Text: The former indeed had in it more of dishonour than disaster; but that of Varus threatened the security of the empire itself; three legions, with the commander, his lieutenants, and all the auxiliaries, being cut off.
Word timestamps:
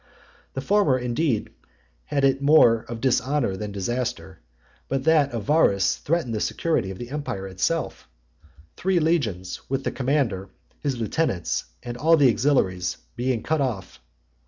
The 0.55 0.61
former 0.61 0.97
indeed 0.97 1.51
had 2.05 2.23
in 2.23 2.31
it 2.31 2.41
more 2.41 2.85
of 2.89 3.01
dishonour 3.01 3.55
than 3.55 3.71
disaster; 3.71 4.39
but 4.87 5.03
that 5.03 5.31
of 5.31 5.43
Varus 5.43 5.97
threatened 5.97 6.33
the 6.33 6.39
security 6.39 6.89
of 6.89 6.97
the 6.97 7.11
empire 7.11 7.45
itself; 7.45 8.09
three 8.75 8.99
legions, 8.99 9.61
with 9.69 9.83
the 9.83 9.91
commander, 9.91 10.49
his 10.79 10.97
lieutenants, 10.99 11.65
and 11.83 11.97
all 11.97 12.17
the 12.17 12.31
auxiliaries, 12.31 12.97
being 13.15 13.43
cut 13.43 13.61
off. 13.61 13.99